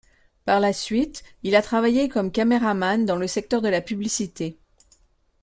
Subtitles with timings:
[0.45, 4.57] Par la suite, il a travaillé comme caméraman dans le secteur de la publicité.